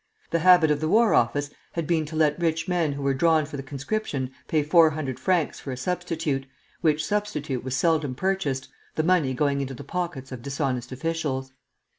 The 0.31 0.39
habit 0.39 0.71
of 0.71 0.79
the 0.81 0.87
War 0.89 1.13
Office 1.13 1.51
had 1.73 1.85
been 1.85 2.07
to 2.07 2.15
let 2.15 2.39
rich 2.39 2.67
men 2.67 2.93
who 2.93 3.03
were 3.03 3.13
drawn 3.13 3.45
for 3.45 3.55
the 3.55 3.61
conscription 3.61 4.31
pay 4.47 4.63
four 4.63 4.89
hundred 4.89 5.19
francs 5.19 5.59
for 5.59 5.71
a 5.71 5.77
substitute, 5.77 6.47
which 6.81 7.05
substitute 7.05 7.63
was 7.63 7.75
seldom 7.77 8.15
purchased, 8.15 8.67
the 8.95 9.03
money 9.03 9.35
going 9.35 9.61
into 9.61 9.75
the 9.75 9.83
pockets 9.83 10.31
of 10.31 10.41
dishonest 10.41 10.91
officials. 10.91 11.51